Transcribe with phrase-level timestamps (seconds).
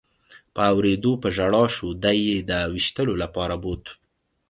[0.53, 3.85] په اورېدو په ژړا شو، دی یې د وېشتلو لپاره بوت.